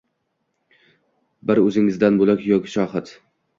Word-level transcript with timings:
Bir 1.51 1.63
o’zingdan 1.65 2.19
bo’lak 2.25 2.45
yo’q 2.51 2.75
shohid. 2.79 3.15